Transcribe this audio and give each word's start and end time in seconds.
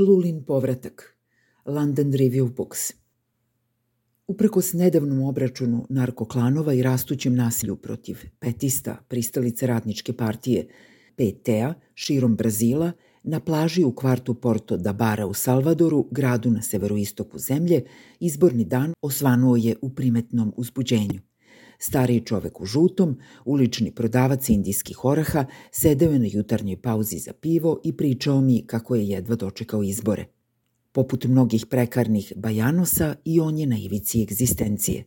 Lulin 0.00 0.44
povratak. 0.44 1.16
London 1.66 2.12
Review 2.12 2.48
Books. 2.56 2.92
Uprkos 4.26 4.72
nedavnom 4.72 5.22
obračunu 5.22 5.86
narkoklanova 5.88 6.72
i 6.74 6.82
rastućem 6.82 7.34
nasilju 7.34 7.76
protiv 7.76 8.18
petista, 8.38 8.96
pristalice 9.08 9.66
radničke 9.66 10.12
partije 10.12 10.68
PT-a 11.16 11.74
širom 11.94 12.36
Brazila, 12.36 12.92
na 13.22 13.40
plaži 13.40 13.84
u 13.84 13.92
kvartu 13.94 14.34
Porto 14.34 14.76
da 14.76 14.92
Bara 14.92 15.26
u 15.26 15.34
Salvadoru, 15.34 16.06
gradu 16.10 16.50
na 16.50 16.62
severoistoku 16.62 17.38
zemlje, 17.38 17.84
izborni 18.20 18.64
dan 18.64 18.92
osvanuo 19.02 19.56
je 19.56 19.76
u 19.82 19.94
primetnom 19.94 20.52
uzbuđenju. 20.56 21.20
Stariji 21.82 22.20
čovek 22.20 22.60
u 22.60 22.66
žutom, 22.66 23.18
ulični 23.44 23.90
prodavac 23.90 24.48
indijskih 24.48 25.04
oraha, 25.04 25.44
sedeo 25.72 26.12
je 26.12 26.18
na 26.18 26.26
jutarnjoj 26.32 26.76
pauzi 26.76 27.18
za 27.18 27.32
pivo 27.32 27.80
i 27.84 27.92
pričao 27.96 28.40
mi 28.40 28.66
kako 28.66 28.94
je 28.94 29.08
jedva 29.08 29.36
dočekao 29.36 29.82
izbore. 29.82 30.26
Poput 30.92 31.24
mnogih 31.24 31.66
prekarnih 31.66 32.32
bajanosa 32.36 33.14
i 33.24 33.40
on 33.40 33.58
je 33.58 33.66
na 33.66 33.78
ivici 33.78 34.22
egzistencije. 34.22 35.04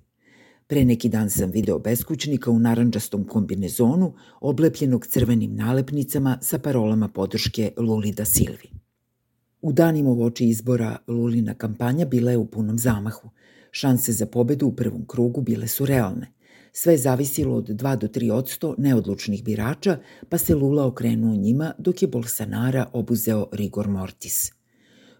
Pre 0.67 0.85
neki 0.85 1.09
dan 1.09 1.29
sam 1.29 1.51
video 1.51 1.79
beskućnika 1.79 2.51
u 2.51 2.59
naranđastom 2.59 3.27
kombinezonu, 3.27 4.13
oblepljenog 4.41 5.07
crvenim 5.07 5.55
nalepnicama 5.55 6.37
sa 6.41 6.59
parolama 6.59 7.07
podrške 7.07 7.71
Luli 7.77 8.11
da 8.11 8.25
Silvi. 8.25 8.69
U 9.61 9.73
danima 9.73 10.09
u 10.09 10.23
oči 10.23 10.45
izbora 10.45 10.97
Lulina 11.07 11.53
kampanja 11.53 12.05
bila 12.05 12.31
je 12.31 12.37
u 12.37 12.45
punom 12.45 12.77
zamahu. 12.77 13.29
Šanse 13.71 14.11
za 14.11 14.25
pobedu 14.25 14.67
u 14.67 14.75
prvom 14.75 15.05
krugu 15.07 15.41
bile 15.41 15.67
su 15.67 15.85
realne– 15.85 16.33
Sve 16.75 16.97
zavisilo 16.97 17.55
od 17.55 17.69
2 17.69 17.95
do 17.95 18.07
3 18.07 18.31
odsto 18.31 18.75
neodlučnih 18.77 19.43
birača, 19.43 19.97
pa 20.29 20.37
se 20.37 20.55
Lula 20.55 20.85
okrenuo 20.85 21.35
njima 21.35 21.73
dok 21.77 22.01
je 22.01 22.07
Bolsonara 22.07 22.89
obuzeo 22.93 23.47
rigor 23.51 23.87
mortis. 23.87 24.51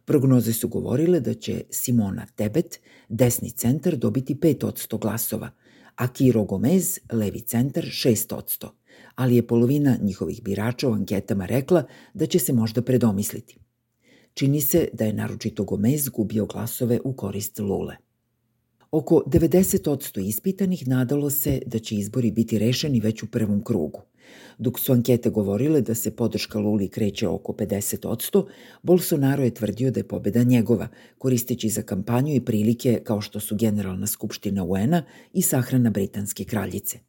Prognoze 0.06 0.54
su 0.54 0.68
govorile 0.68 1.20
da 1.20 1.34
će 1.34 1.64
Simona 1.70 2.26
Tebet, 2.36 2.80
desni 3.10 3.52
centar, 3.52 3.96
dobiti 3.96 4.36
5 4.36 4.66
odsto 4.66 4.98
glasova, 4.98 5.50
a 5.96 6.08
Kiro 6.14 6.44
Gomez, 6.44 7.00
levi 7.12 7.42
centar, 7.42 7.84
6 7.84 8.36
odsto, 8.36 8.76
ali 9.16 9.36
je 9.36 9.48
polovina 9.48 9.98
njihovih 10.02 10.44
birača 10.44 10.90
u 10.90 10.94
anketama 10.94 11.46
rekla 11.46 11.84
da 12.14 12.26
će 12.26 12.40
se 12.40 12.54
možda 12.54 12.82
predomisliti. 12.82 13.58
Čini 14.34 14.62
se 14.62 14.88
da 14.94 15.06
je 15.06 15.14
naročito 15.14 15.64
Gomez 15.64 16.10
gubio 16.10 16.46
glasove 16.46 17.00
u 17.04 17.14
korist 17.14 17.60
Lule. 17.60 17.98
Oko 18.94 19.24
90% 19.26 20.28
ispitanih 20.28 20.88
nadalo 20.88 21.30
se 21.30 21.62
da 21.66 21.80
će 21.80 21.96
izbori 21.96 22.32
biti 22.32 22.60
rešeni 22.60 23.00
već 23.00 23.24
u 23.24 23.28
prvom 23.28 23.64
krugu. 23.64 24.02
Dok 24.58 24.80
su 24.80 24.94
ankete 24.94 25.30
govorile 25.30 25.82
da 25.82 25.96
se 25.96 26.16
podrška 26.16 26.60
Luli 26.60 26.88
kreće 26.88 27.28
oko 27.28 27.54
50%, 27.54 28.46
Bolsonaro 28.84 29.44
je 29.44 29.54
tvrdio 29.54 29.92
da 29.92 30.00
je 30.00 30.08
pobeda 30.08 30.44
njegova, 30.44 30.88
koristeći 31.18 31.70
za 31.70 31.82
kampanju 31.82 32.36
i 32.36 32.46
prilike 32.46 33.02
kao 33.04 33.22
što 33.22 33.40
su 33.40 33.56
Generalna 33.56 34.08
skupština 34.08 34.64
UN-a 34.64 35.04
i 35.34 35.42
sahrana 35.42 35.90
Britanske 35.90 36.44
kraljice. 36.44 37.00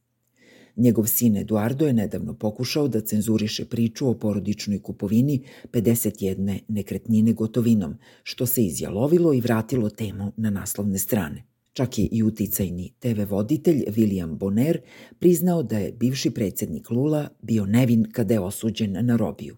Njegov 0.76 1.06
sin 1.06 1.36
Eduardo 1.36 1.86
je 1.86 1.92
nedavno 1.92 2.34
pokušao 2.34 2.88
da 2.88 3.00
cenzuriše 3.00 3.64
priču 3.64 4.08
o 4.08 4.14
porodičnoj 4.14 4.82
kupovini 4.82 5.42
51 5.72 6.58
nekretnine 6.68 7.32
gotovinom, 7.32 7.96
što 8.22 8.46
se 8.46 8.64
izjalovilo 8.64 9.34
i 9.34 9.40
vratilo 9.40 9.90
temu 9.90 10.32
na 10.36 10.50
naslovne 10.50 10.98
strane. 10.98 11.53
Čak 11.74 11.98
je 11.98 12.08
i 12.12 12.22
uticajni 12.22 12.92
TV 12.98 13.20
voditelj 13.30 13.84
William 13.86 14.36
Bonner 14.36 14.80
priznao 15.18 15.62
da 15.62 15.78
je 15.78 15.92
bivši 15.92 16.30
predsednik 16.30 16.90
Lula 16.90 17.28
bio 17.42 17.66
nevin 17.66 18.06
kada 18.12 18.34
je 18.34 18.40
osuđen 18.40 19.06
na 19.06 19.16
robiju. 19.16 19.56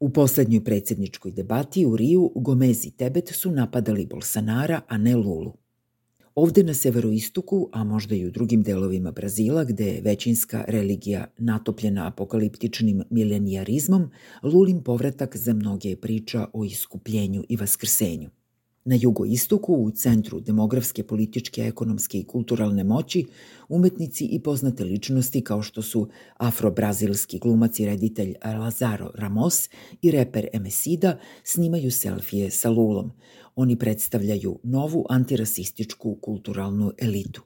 U 0.00 0.10
poslednjoj 0.10 0.64
predsedničkoj 0.64 1.32
debati 1.32 1.86
u 1.86 1.96
Riju 1.96 2.32
Gomez 2.34 2.86
i 2.86 2.90
Tebet 2.90 3.28
su 3.28 3.50
napadali 3.50 4.06
Bolsonara, 4.06 4.80
a 4.88 4.98
ne 4.98 5.16
Lulu. 5.16 5.52
Ovde 6.34 6.62
na 6.62 6.74
severoistoku, 6.74 7.68
a 7.72 7.84
možda 7.84 8.14
i 8.14 8.26
u 8.26 8.30
drugim 8.30 8.62
delovima 8.62 9.12
Brazila, 9.12 9.64
gde 9.64 9.86
je 9.86 10.00
većinska 10.00 10.64
religija 10.68 11.26
natopljena 11.38 12.08
apokaliptičnim 12.08 13.02
milenijarizmom, 13.10 14.10
Lulin 14.42 14.82
povratak 14.82 15.36
za 15.36 15.52
mnoge 15.52 15.88
je 15.88 16.00
priča 16.00 16.46
o 16.52 16.64
iskupljenju 16.64 17.44
i 17.48 17.56
vaskrsenju. 17.56 18.30
Na 18.88 18.94
jugoistoku, 19.00 19.74
u 19.74 19.90
centru 19.90 20.40
demografske, 20.40 21.02
političke, 21.02 21.62
ekonomske 21.62 22.18
i 22.18 22.24
kulturalne 22.24 22.84
moći, 22.84 23.24
umetnici 23.68 24.24
i 24.24 24.40
poznate 24.42 24.84
ličnosti 24.84 25.44
kao 25.44 25.62
što 25.62 25.82
su 25.82 26.08
afro-brazilski 26.38 27.38
glumac 27.38 27.80
i 27.80 27.86
reditelj 27.86 28.34
Lazaro 28.44 29.10
Ramos 29.14 29.68
i 30.02 30.10
reper 30.10 30.48
Emesida 30.52 31.18
snimaju 31.44 31.90
selfije 31.90 32.50
sa 32.50 32.70
Lulom. 32.70 33.10
Oni 33.56 33.78
predstavljaju 33.78 34.58
novu 34.62 35.06
antirasističku 35.08 36.14
kulturalnu 36.14 36.92
elitu. 36.98 37.42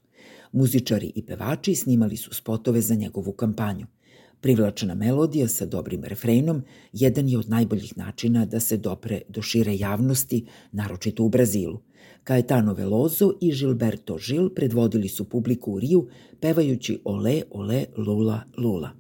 Muzičari 0.53 1.13
i 1.15 1.27
pevači 1.27 1.75
snimali 1.75 2.17
su 2.17 2.35
spotove 2.35 2.81
za 2.81 2.95
njegovu 2.95 3.33
kampanju– 3.33 3.87
Privlačna 4.41 4.95
melodija 4.95 5.49
sa 5.49 5.67
dobrim 5.67 6.05
refrenom 6.05 6.63
jedan 6.93 7.29
je 7.29 7.39
od 7.39 7.49
najboljih 7.49 7.99
načina 7.99 8.45
da 8.45 8.61
se 8.61 8.77
dopre 8.77 9.21
do 9.29 9.43
šire 9.43 9.77
javnosti, 9.77 10.45
naročito 10.73 11.25
u 11.25 11.29
Brazilu. 11.29 11.81
Caetano 12.27 12.75
Veloso 12.75 13.33
i 13.41 13.53
Gilberto 13.53 14.19
Gil 14.27 14.49
predvodili 14.55 15.09
su 15.09 15.25
publiku 15.25 15.73
u 15.73 15.81
Riju 15.81 16.09
pevajući 16.41 17.01
Ole, 17.05 17.43
ole, 17.51 17.85
lula, 17.97 18.41
lula. 18.57 18.91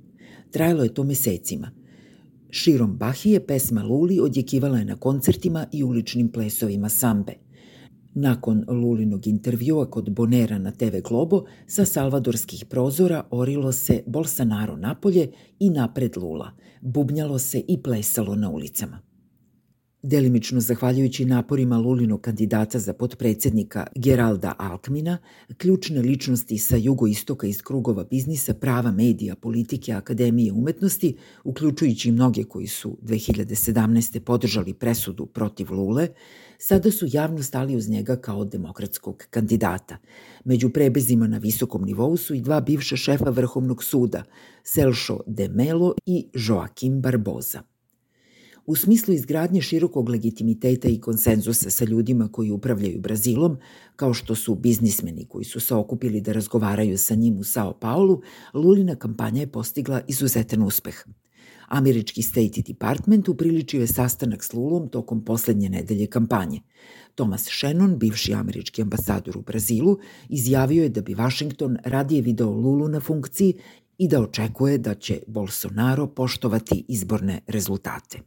Trajalo 0.51 0.83
je 0.83 0.95
to 0.95 1.05
mesecima. 1.05 1.71
Širom 2.51 2.97
Bahije 2.97 3.47
pesma 3.47 3.83
Luli 3.83 4.21
odjekivala 4.21 4.79
je 4.79 4.85
na 4.85 4.97
koncertima 4.97 5.67
i 5.73 5.85
uličnim 5.85 6.29
plesovima 6.29 6.89
sambe– 6.89 7.33
Nakon 8.15 8.65
Lulinog 8.69 9.27
intervjua 9.27 9.91
kod 9.91 10.11
Bonera 10.11 10.59
na 10.59 10.71
TV 10.71 11.01
Globo, 11.09 11.45
sa 11.67 11.85
salvadorskih 11.85 12.65
prozora 12.65 13.27
orilo 13.31 13.73
se 13.73 14.03
Bolsonaro 14.07 14.77
napolje 14.77 15.31
i 15.59 15.71
napred 15.71 16.17
Lula. 16.17 16.53
Bubnjalo 16.81 17.39
se 17.39 17.63
i 17.69 17.83
plesalo 17.83 18.35
na 18.35 18.51
ulicama. 18.51 19.10
Delimično 20.03 20.61
zahvaljujući 20.61 21.25
naporima 21.25 21.79
Lulinog 21.79 22.21
kandidata 22.21 22.79
za 22.79 22.93
potpredsednika 22.93 23.87
Geralda 23.97 24.55
Alkmina, 24.59 25.19
ključne 25.57 26.01
ličnosti 26.01 26.59
sa 26.59 26.77
jugoistoka 26.77 27.47
iz 27.47 27.63
krugova 27.63 28.05
biznisa, 28.05 28.55
prava, 28.55 28.93
medija, 28.93 29.37
politike, 29.37 29.93
akademije 29.93 30.53
umetnosti, 30.53 31.17
uključujući 31.45 32.13
mnoge 32.13 32.45
koji 32.45 32.67
su 32.67 32.99
2017. 33.03 34.21
podržali 34.21 34.75
presudu 34.75 35.27
protiv 35.27 35.73
Lule, 35.73 36.09
sada 36.59 36.91
su 36.91 37.07
javno 37.09 37.43
stali 37.43 37.77
uz 37.77 37.89
njega 37.89 38.17
kao 38.17 38.45
demokratskog 38.45 39.25
kandidata. 39.31 39.97
Među 40.45 40.71
prebezima 40.71 41.27
na 41.27 41.39
visokom 41.39 41.85
nivou 41.85 42.17
su 42.17 42.35
i 42.35 42.41
dva 42.41 42.61
bivša 42.61 42.97
šefa 42.97 43.31
Vrhovnog 43.31 43.85
suda, 43.85 44.23
Selšo 44.65 45.21
de 45.27 45.49
Melo 45.49 45.95
i 46.07 46.29
Joaquim 46.35 47.01
Barboza. 47.01 47.70
U 48.71 48.77
smislu 48.77 49.15
izgradnje 49.15 49.61
širokog 49.61 50.09
legitimiteta 50.09 50.89
i 50.89 51.01
konsenzusa 51.01 51.71
sa 51.71 51.85
ljudima 51.85 52.29
koji 52.33 52.51
upravljaju 52.51 53.01
Brazilom, 53.01 53.57
kao 53.97 54.15
što 54.15 54.35
su 54.35 54.55
biznismeni 54.55 55.25
koji 55.29 55.45
su 55.45 55.61
se 55.61 55.75
okupili 55.75 56.21
da 56.21 56.33
razgovaraju 56.33 56.99
sa 56.99 57.15
njim 57.15 57.39
u 57.39 57.45
Sao 57.45 57.73
Paulu, 57.73 58.21
Lulina 58.55 58.95
kampanja 58.95 59.41
je 59.41 59.53
postigla 59.53 60.01
izuzetan 60.09 60.63
uspeh– 60.63 61.05
Američki 61.69 62.23
State 62.23 62.63
Department 62.67 63.29
upriličio 63.29 63.81
je 63.81 63.87
sastanak 63.87 64.45
s 64.45 64.53
Lulom 64.53 64.89
tokom 64.89 65.25
poslednje 65.25 65.69
nedelje 65.69 66.07
kampanje. 66.07 66.61
Thomas 67.15 67.45
Shannon, 67.45 67.99
bivši 67.99 68.35
američki 68.35 68.83
ambasador 68.83 69.39
u 69.39 69.43
Brazilu, 69.43 69.99
izjavio 70.29 70.83
je 70.83 70.89
da 70.89 71.01
bi 71.01 71.15
Washington 71.15 71.77
radije 71.85 72.23
video 72.23 72.51
Lulu 72.51 72.89
na 72.89 73.01
funkciji 73.01 73.55
i 73.99 74.09
da 74.09 74.21
očekuje 74.23 74.79
da 74.79 74.95
će 74.95 75.21
Bolsonaro 75.27 76.07
poštovati 76.07 76.85
izborne 76.89 77.41
rezultate. 77.47 78.19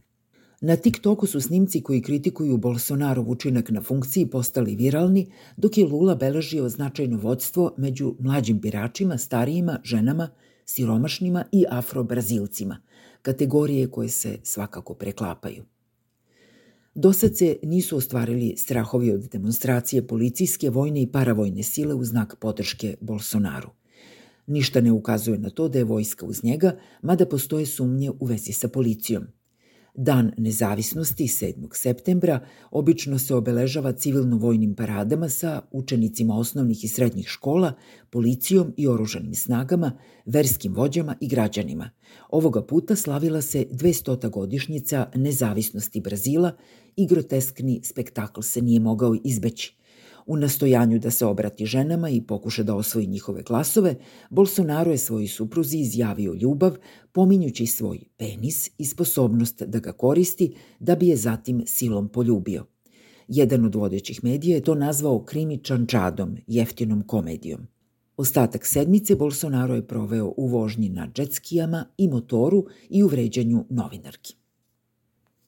Na 0.66 0.76
TikToku 0.76 1.28
su 1.28 1.42
snimci 1.42 1.82
koji 1.82 2.02
kritikuju 2.02 2.58
Bolsonarov 2.58 3.30
učinak 3.30 3.70
na 3.70 3.82
funkciji 3.82 4.26
postali 4.26 4.76
viralni, 4.76 5.32
dok 5.58 5.78
je 5.78 5.86
Lula 5.86 6.16
beležio 6.16 6.70
značajno 6.70 7.18
vodstvo 7.18 7.74
među 7.78 8.16
mlađim 8.20 8.60
biračima, 8.60 9.18
starijima, 9.18 9.80
ženama, 9.84 10.30
siromašnima 10.66 11.46
i 11.52 11.66
afro-brazilcima– 11.70 12.78
kategorije 13.22 13.88
koje 13.88 14.10
se 14.10 14.38
svakako 14.44 14.94
preklapaju. 14.94 15.64
Dosad 16.96 17.38
se 17.38 17.58
nisu 17.64 17.98
ostvarili 17.98 18.56
strahovi 18.58 19.12
od 19.12 19.30
demonstracije 19.32 20.08
policijske, 20.08 20.70
vojne 20.70 21.02
i 21.02 21.12
paravojne 21.12 21.64
sile 21.64 21.94
u 21.94 22.04
znak 22.04 22.36
podrške 22.40 22.96
Bolsonaru. 23.02 23.70
Ništa 24.48 24.82
ne 24.82 24.92
ukazuje 24.92 25.38
na 25.38 25.50
to 25.50 25.68
da 25.68 25.78
je 25.78 25.84
vojska 25.84 26.26
uz 26.26 26.44
njega, 26.44 26.78
mada 27.02 27.26
postoje 27.26 27.66
sumnje 27.66 28.12
u 28.20 28.26
vezi 28.26 28.54
sa 28.54 28.68
policijom. 28.68 29.28
Dan 29.96 30.32
nezavisnosti 30.38 31.24
7. 31.24 31.68
septembra 31.74 32.40
obično 32.72 33.20
se 33.20 33.36
obeležava 33.36 33.92
civilno-vojnim 33.94 34.76
paradama 34.76 35.30
sa 35.30 35.62
učenicima 35.72 36.38
osnovnih 36.38 36.84
i 36.84 36.88
srednjih 36.88 37.28
škola, 37.28 37.74
policijom 38.10 38.74
i 38.78 38.88
oružanim 38.88 39.36
snagama, 39.36 39.92
verskim 40.26 40.74
vođama 40.74 41.16
i 41.20 41.28
građanima. 41.28 41.90
Ovoga 42.30 42.64
puta 42.64 42.96
slavila 42.96 43.42
se 43.42 43.66
200. 43.72 44.30
godišnjica 44.30 45.10
nezavisnosti 45.16 46.02
Brazila 46.02 46.52
i 46.96 47.08
groteskni 47.08 47.82
spektakl 47.84 48.42
se 48.42 48.62
nije 48.62 48.80
mogao 48.80 49.16
izbeći. 49.24 49.76
U 50.26 50.38
nastojanju 50.38 51.00
da 51.00 51.12
se 51.12 51.26
obrati 51.26 51.66
ženama 51.66 52.10
i 52.10 52.22
pokuša 52.22 52.64
da 52.64 52.76
osvoji 52.76 53.08
njihove 53.08 53.44
glasove, 53.44 53.96
Bolsonaro 54.30 54.92
je 54.92 54.98
svojoj 54.98 55.28
supruzi 55.28 55.78
izjavio 55.78 56.34
ljubav, 56.34 56.76
pominjući 57.12 57.66
svoj 57.66 58.00
penis 58.18 58.70
i 58.78 58.86
sposobnost 58.86 59.64
da 59.64 59.80
ga 59.80 59.92
koristi, 59.92 60.56
da 60.80 60.96
bi 60.96 61.08
je 61.08 61.16
zatim 61.16 61.64
silom 61.66 62.10
poljubio. 62.10 62.66
Jedan 63.28 63.66
od 63.66 63.76
vodećih 63.76 64.24
medija 64.24 64.56
je 64.56 64.64
to 64.64 64.76
nazvao 64.76 65.24
krimi 65.24 65.58
čančadom, 65.58 66.38
jeftinom 66.48 67.04
komedijom. 67.08 67.68
Ostatak 68.18 68.66
sedmice 68.66 69.16
Bolsonaro 69.16 69.76
je 69.76 69.88
proveo 69.88 70.34
u 70.38 70.48
vožnji 70.48 70.90
na 70.90 71.08
džetskijama 71.14 71.86
i 71.98 72.08
motoru 72.08 72.66
i 72.90 73.04
u 73.04 73.08
vređanju 73.08 73.66
novinarki. 73.70 74.36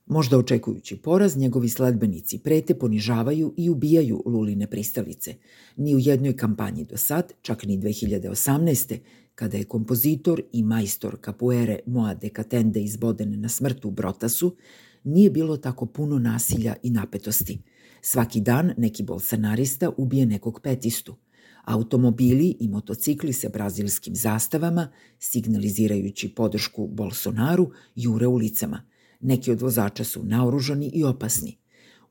Možda 0.05 0.37
očekujući 0.37 0.97
poraz, 0.97 1.37
njegovi 1.37 1.69
sledbenici 1.69 2.37
prete, 2.37 2.73
ponižavaju 2.73 3.53
i 3.57 3.69
ubijaju 3.69 4.23
Luline 4.25 4.67
pristalice. 4.67 5.35
Ni 5.75 5.95
u 5.95 5.99
jednoj 5.99 6.37
kampanji 6.37 6.85
do 6.85 6.97
sad, 6.97 7.33
čak 7.41 7.65
ni 7.65 7.77
2018. 7.77 8.97
kada 9.35 9.57
je 9.57 9.63
kompozitor 9.63 10.41
i 10.51 10.63
majstor 10.63 11.17
kapuere 11.21 11.79
Moa 11.85 12.13
de 12.13 12.29
Katende 12.29 12.81
izboden 12.81 13.41
na 13.41 13.49
smrt 13.49 13.85
u 13.85 13.91
Brotasu, 13.91 14.55
nije 15.03 15.29
bilo 15.29 15.57
tako 15.57 15.85
puno 15.85 16.19
nasilja 16.19 16.75
i 16.83 16.89
napetosti. 16.89 17.59
Svaki 18.01 18.41
dan 18.41 18.73
neki 18.77 19.03
bolsanarista 19.03 19.91
ubije 19.97 20.25
nekog 20.25 20.59
petistu. 20.63 21.15
Automobili 21.63 22.57
i 22.59 22.67
motocikli 22.67 23.33
sa 23.33 23.49
brazilskim 23.49 24.15
zastavama, 24.15 24.87
signalizirajući 25.19 26.35
podršku 26.35 26.87
Bolsonaru, 26.87 27.71
jure 27.95 28.27
ulicama– 28.27 28.83
Neki 29.21 29.51
od 29.51 29.61
vozača 29.61 30.03
su 30.03 30.23
naoružani 30.23 30.91
i 30.93 31.03
opasni. 31.03 31.57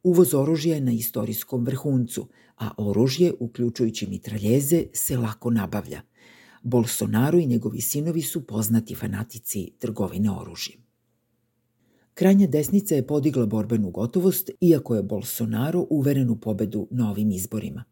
Uvoz 0.03 0.35
oružja 0.35 0.75
je 0.75 0.81
na 0.81 0.93
istorijskom 0.93 1.65
vrhuncu, 1.65 2.29
a 2.57 2.71
oružje, 2.77 3.33
uključujući 3.41 4.07
mitraljeze, 4.07 4.85
se 4.93 5.17
lako 5.17 5.51
nabavlja. 5.51 6.03
Bolsonaro 6.63 7.39
i 7.39 7.47
njegovi 7.47 7.81
sinovi 7.81 8.23
su 8.23 8.47
poznati 8.47 8.95
fanatici 8.95 9.71
trgovine 9.79 10.31
oružjem. 10.31 10.85
Krajnja 12.15 12.47
desnica 12.47 12.95
je 12.95 13.07
podigla 13.07 13.47
borbenu 13.47 13.91
gotovost, 13.91 14.51
iako 14.61 14.97
je 14.97 15.03
Bolsonaro 15.03 15.87
uveren 15.91 16.31
u 16.31 16.37
pobedu 16.37 16.89
na 16.91 17.11
ovim 17.11 17.31
izborima. 17.31 17.85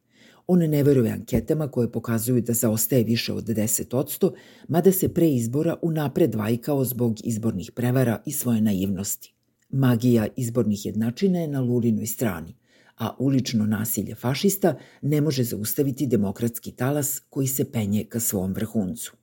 On 0.53 0.59
ne 0.59 0.83
veruje 0.83 1.13
anketama 1.13 1.69
koje 1.69 1.93
pokazuju 1.93 2.41
da 2.41 2.53
zaostaje 2.53 3.05
više 3.05 3.33
od 3.33 3.45
10%, 3.45 4.33
mada 4.69 4.93
se 4.93 5.09
pre 5.09 5.29
izbora 5.29 5.77
unapred 5.83 6.35
vajkao 6.35 6.85
zbog 6.85 7.17
izbornih 7.25 7.71
prevara 7.75 8.23
i 8.27 8.33
svoje 8.33 8.61
naivnosti. 8.61 9.35
Magija 9.71 10.27
izbornih 10.37 10.87
jednačina 10.87 11.39
je 11.39 11.49
na 11.49 11.61
Lulinoj 11.61 12.07
strani, 12.07 12.55
a 12.99 13.17
ulično 13.19 13.67
nasilje 13.67 14.15
fašista 14.15 14.79
ne 15.03 15.21
može 15.21 15.45
zaustaviti 15.45 16.07
demokratski 16.07 16.73
talas 16.73 17.21
koji 17.31 17.47
se 17.47 17.73
penje 17.73 18.05
ka 18.05 18.21
svom 18.21 18.53
vrhuncu. 18.53 19.22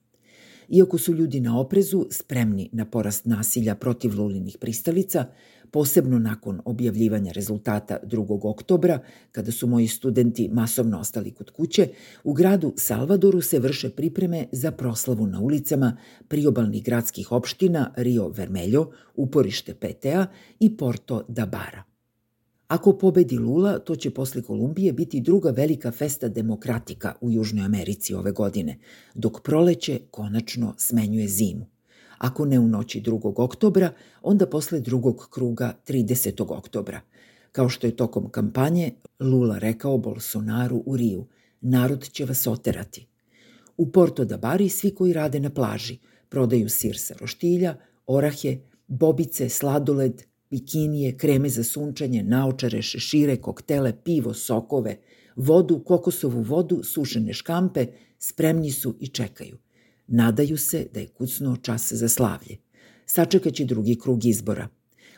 Iako 0.70 0.98
su 0.98 1.14
ljudi 1.14 1.40
na 1.40 1.60
oprezu 1.60 2.06
spremni 2.10 2.68
na 2.72 2.84
porast 2.84 3.24
nasilja 3.24 3.74
protiv 3.74 4.14
lulinih 4.18 4.56
pristalica, 4.60 5.26
posebno 5.70 6.18
nakon 6.18 6.60
objavljivanja 6.64 7.32
rezultata 7.32 7.98
2. 8.04 8.38
oktobra, 8.42 8.98
kada 9.32 9.52
su 9.52 9.66
moji 9.66 9.88
studenti 9.88 10.48
masovno 10.52 11.00
ostali 11.00 11.30
kod 11.30 11.50
kuće, 11.50 11.88
u 12.24 12.32
gradu 12.32 12.74
Salvadoru 12.76 13.40
se 13.40 13.58
vrše 13.58 13.90
pripreme 13.90 14.46
za 14.52 14.70
proslavu 14.70 15.26
na 15.26 15.40
ulicama 15.40 15.96
priobalnih 16.28 16.84
gradskih 16.84 17.32
opština 17.32 17.92
Rio 17.96 18.28
Vermelho, 18.28 18.90
uporište 19.14 19.74
PTA 19.74 20.26
i 20.60 20.76
Porto 20.76 21.24
da 21.28 21.46
Bara. 21.46 21.89
Ako 22.70 22.92
pobedi 22.92 23.38
Lula, 23.38 23.78
to 23.78 23.96
će 23.96 24.10
posle 24.10 24.42
Kolumbije 24.42 24.92
biti 24.92 25.20
druga 25.20 25.50
velika 25.50 25.90
festa 25.92 26.28
demokratika 26.28 27.14
u 27.20 27.30
Južnoj 27.30 27.64
Americi 27.64 28.14
ove 28.14 28.32
godine, 28.32 28.78
dok 29.14 29.42
proleće 29.42 30.00
konačno 30.10 30.74
smenjuje 30.78 31.28
zimu. 31.28 31.66
Ako 32.18 32.44
ne 32.44 32.58
u 32.58 32.68
noći 32.68 33.00
2. 33.00 33.32
oktobra, 33.36 33.92
onda 34.22 34.46
posle 34.46 34.80
drugog 34.80 35.28
kruga 35.30 35.74
30. 35.88 36.44
oktobra. 36.48 37.00
Kao 37.52 37.68
što 37.68 37.86
je 37.86 37.96
tokom 37.96 38.30
kampanje 38.30 38.92
Lula 39.20 39.58
rekao 39.58 39.98
Bolsonaru 39.98 40.82
u 40.86 40.96
Riju, 40.96 41.26
narod 41.60 42.08
će 42.08 42.24
vas 42.24 42.46
oterati. 42.46 43.06
U 43.76 43.92
Porto 43.92 44.24
da 44.24 44.36
Bari 44.36 44.68
svi 44.68 44.94
koji 44.94 45.12
rade 45.12 45.40
na 45.40 45.50
plaži 45.50 45.98
prodaju 46.28 46.68
sir 46.68 46.98
sa 46.98 47.14
roštilja, 47.20 47.76
orahe, 48.06 48.58
bobice, 48.86 49.48
sladoled, 49.48 50.29
bikinije, 50.50 51.16
kreme 51.16 51.48
za 51.48 51.64
sunčanje, 51.64 52.22
naočare, 52.22 52.82
šešire, 52.82 53.36
koktele, 53.36 53.92
pivo, 54.04 54.34
sokove, 54.34 54.96
vodu, 55.36 55.78
kokosovu 55.84 56.42
vodu, 56.42 56.82
sušene 56.82 57.32
škampe, 57.32 57.86
spremni 58.18 58.70
su 58.70 58.96
i 59.00 59.08
čekaju. 59.08 59.58
Nadaju 60.06 60.56
se 60.58 60.86
da 60.94 61.00
je 61.00 61.06
kucnuo 61.06 61.56
čas 61.56 61.92
za 61.92 62.08
slavlje. 62.08 62.56
Sačekaće 63.06 63.64
drugi 63.64 63.98
krug 63.98 64.24
izbora. 64.24 64.68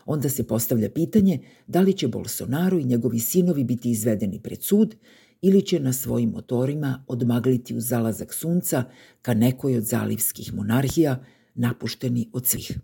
Onda 0.07 0.29
se 0.29 0.47
postavlja 0.47 0.91
pitanje 0.91 1.39
da 1.67 1.81
li 1.81 1.93
će 1.93 2.09
Bolsonaro 2.09 2.79
i 2.79 2.85
njegovi 2.85 3.19
sinovi 3.19 3.65
biti 3.65 3.91
izvedeni 3.91 4.41
pred 4.43 4.63
sud 4.63 4.95
ili 5.43 5.63
će 5.63 5.81
na 5.81 5.93
svojim 5.93 6.31
motorima 6.31 7.05
odmagliti 7.09 7.75
u 7.75 7.81
zalazak 7.81 8.35
sunca 8.35 8.85
ka 9.23 9.35
nekoj 9.35 9.77
od 9.77 9.85
zalivskih 9.85 10.55
monarhija, 10.55 11.25
napušteni 11.55 12.31
od 12.33 12.47
svih. 12.47 12.79